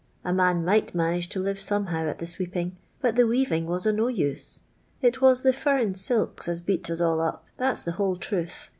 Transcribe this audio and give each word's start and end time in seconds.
A 0.25 0.33
man 0.33 0.65
might 0.65 0.95
manage 0.95 1.29
to 1.29 1.39
li 1.39 1.51
tm 1.51 1.85
iomehaw 1.87 2.09
at 2.09 2.17
the 2.17 2.25
sweeping, 2.25 2.75
but 3.01 3.15
the 3.15 3.27
wesunng 3.27 3.65
wot 3.65 3.85
a 3.85 3.93
no 3.93 4.05
mm. 4.05 4.61
It 4.99 5.21
waa 5.21 5.35
the 5.35 5.53
furrin 5.53 5.93
silks 5.95 6.47
as 6.47 6.59
beat 6.63 6.89
us 6.89 6.99
all 7.01 7.21
up, 7.21 7.45
that 7.57 7.81
'a 7.81 7.85
the 7.85 7.91
vrhole 7.91 8.19
truth. 8.19 8.69